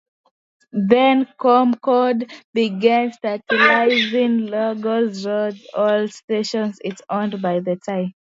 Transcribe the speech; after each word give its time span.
Then, 0.73 1.27
ComCorp 1.39 2.27
began 2.55 3.11
standardizing 3.11 4.47
logos 4.47 5.23
across 5.27 5.59
all 5.75 6.07
stations 6.07 6.79
it 6.83 6.99
owned 7.11 7.35
at 7.35 7.41
the 7.65 7.79
time. 7.87 8.15